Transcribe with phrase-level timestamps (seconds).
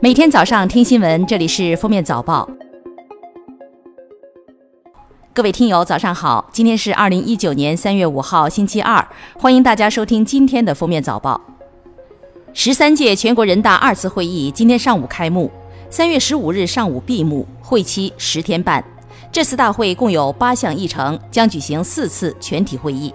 [0.00, 2.48] 每天早上听新闻，这里是封面早报。
[5.34, 6.48] 各位听友，早上好！
[6.52, 9.04] 今天是二零一九年三月五号，星期二，
[9.36, 11.40] 欢迎大家收听今天的封面早报。
[12.52, 15.50] 十三届全国人大二次会议今天上午开幕，
[15.90, 18.82] 三月十五日上午闭幕，会期十天半。
[19.32, 23.12] 这次大会共有八项议程，将举行四次全体会议。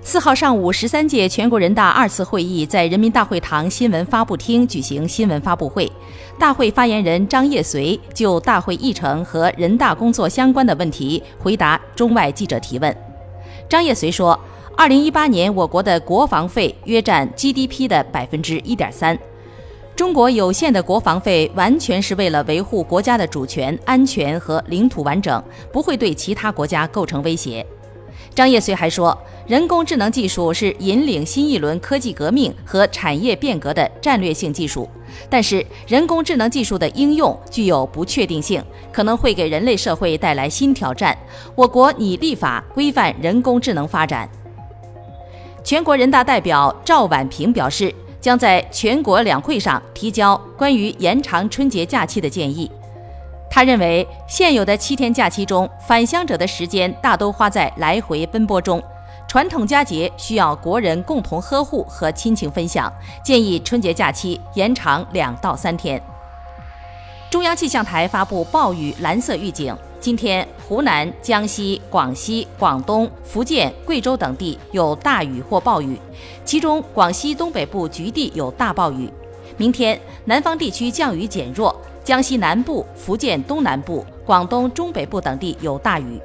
[0.00, 5.90] 四号上午，十三届全国人大二次会议在人民大会堂新闻发布厅举行新闻发布会。
[6.38, 12.96] 大会发言人张业遂就大会议程和人大工作相关的问题回答中外记者提问。
[13.68, 14.38] 张业遂说
[14.76, 19.18] ：“二零一八年我国的国防费约占 GDP 的百分之一点三，
[19.94, 27.66] 中国有限的国防费完全是为了维护国家的主权、安全和领土完整，不会对其他国家构成威胁。”
[28.38, 34.88] 张业遂还说，人工智能技术是引领新一轮科技革命和产业变革的战略性技术，
[35.28, 41.18] 但是人工智能技术的应用具有不确定性，可能会给人类社会带来新挑战。
[41.56, 44.30] 我国拟立法规范人工智能发展。
[45.64, 52.70] 全国人大代表赵婉平表示，将在全国两会上提交关于延长春节假期的建议。
[53.50, 58.80] 他认为，现有的七天假期中，返乡者的时间大都花在来回奔波中，
[59.26, 62.92] 传统佳节需要国人共同呵护和亲情分享，
[63.24, 66.00] 建议春节假期延长两到三天。
[67.30, 75.98] 中央气象台发布暴雨蓝色预警，今天湖南、江西、广西、广东、福建、贵州等地有大雨或暴雨，
[76.44, 79.10] 其中广西东北部局地有大暴雨。
[79.56, 81.74] 明天南方地区降雨减弱。
[82.08, 86.18] 江西南部、福建东南部、广东中北部等地有大雨。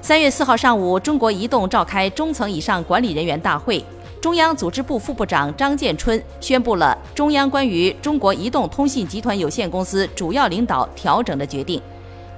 [0.00, 3.84] 三月四号上午，中国移动召开中层以上管理人员大会，
[4.20, 11.82] 中央组织部副部长张建春宣布了中央关于中国移动通信集团有限公司主要领导调整的决定。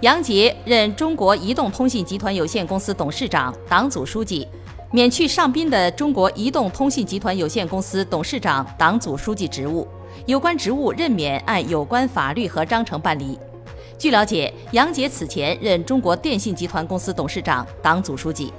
[0.00, 4.48] 杨杰任中国移动通信集团有限公司董事长、党组书记，
[4.92, 9.86] 免去尚斌的中国移动通信集团有限公司董事长、党组书记职务。
[10.26, 13.38] 有关职务任免按有关法律和章程办理。
[13.98, 18.52] 据了解，杨杰此前任中国电信集团公司董事长、党组书记。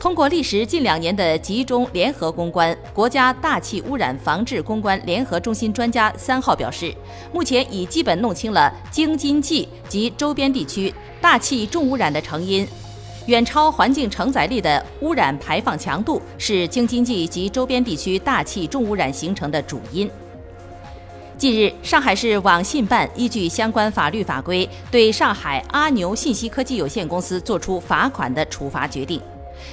[0.00, 6.94] 通过历时近两年的集中联合攻关，国家大气污染防治攻关联合中心专家三号表示，
[7.32, 12.66] 目前已基本弄清了京津冀及周边地区大气重污染的成因。
[13.26, 20.10] 远超环境承载力的污染排放强度是京津冀及周边地区大气重污染形成的主因。
[21.38, 29.20] 近日，上海市网信办依据相关法律法规，对上海阿牛信息科技有限公司作出罚款的处罚决定。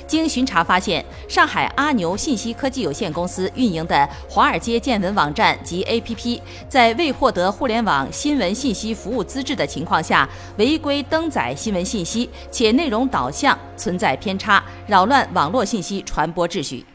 [0.07, 16.85] 经巡查发现，上海阿牛信息科技有限公司运营的华尔街见闻网站及 APP，在未获得互联网新闻信息服务资质的情况下，违规登载新闻信息，且内容导向存在偏差，扰乱网络信息传播秩序。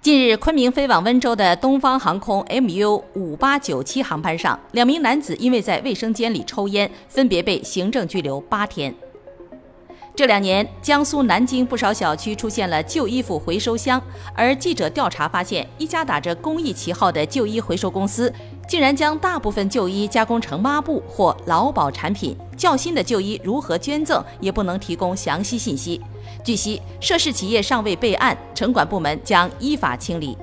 [0.00, 8.92] 近日，昆明飞往温州的东方航空 MU 五八九七航班上，两名男子因为在卫生间里抽烟，分别被行政拘留八天。
[10.14, 14.00] 这两年，江苏南京不少小区出现了旧衣服回收箱，
[14.34, 18.30] 而记者调查发现，一家打着公益旗号的旧衣回收公司，
[18.68, 22.36] 竟然将大部分旧衣加工成抹布或劳保产品。
[22.58, 25.98] 较新的旧衣如何捐赠，也不能提供详细信息。
[26.44, 30.36] 据悉，涉事企业尚未备案，城管部门将依法清理。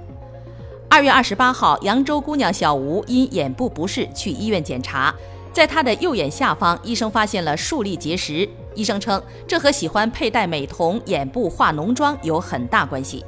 [0.90, 5.14] 二月二十八号，扬州姑娘小吴因眼部不适去医院检查，
[5.52, 8.48] 在他的右眼下方，医生发现了数粒结石。
[8.76, 13.26] 医生称，这和喜欢佩戴美瞳、眼部化浓妆有很大关系。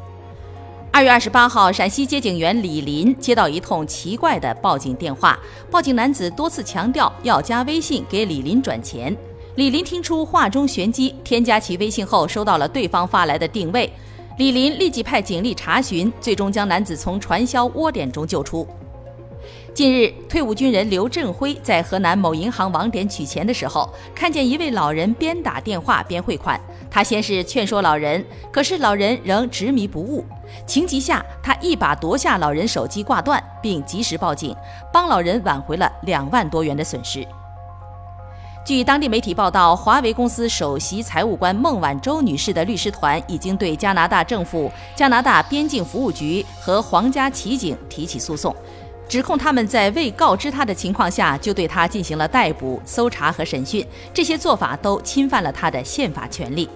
[0.92, 5.40] 二月二十八号，陕西接警员李林接到一通奇怪的报警电话，
[5.70, 9.16] 报警男子多次强调要加微信给李林转钱。
[9.56, 13.92] 李林听出话中玄机，添加其微信后，收到了对方发来的定位。
[14.38, 18.68] 李林立即派警力查询，最终将男子从传销窝点中救出。
[19.74, 26.60] 近日，退伍军人刘振辉在河南某银行网点取钱的时候，看见一位老人边打电话边汇款。
[26.90, 30.26] 他先是劝说老人，可是老人仍执迷不悟。
[30.68, 34.54] 情急下，他一把夺下老人手机挂断，并及时报警，
[34.92, 37.26] 帮老人挽回了两万多元的损失。
[38.64, 48.56] 据当地媒体报道，华为公司首席财务官孟晚舟女士的律师团已经对加拿大政府、加拿大边境服务局和皇家骑警提起诉讼，
[49.12, 56.70] 指控他们在未告知他的情况下就对他进行了逮捕、搜查和审讯，这些做法都侵犯了他的宪法权利。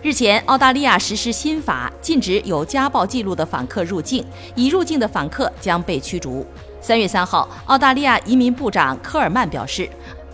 [0.00, 4.24] 日前，澳大利亚实施新法，禁止有家暴记录的访客入境，
[4.54, 6.46] 已入境的访客将被驱逐。
[6.80, 9.86] 三月三号，澳大利亚移民部长科尔曼表示，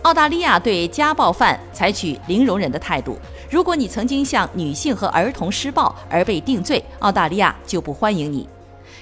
[0.03, 3.19] 澳大利亚对家暴犯采取零容忍的态度。
[3.49, 8.47] 如果你曾经向女性和儿童施暴而被定罪，澳大利亚就不欢迎你。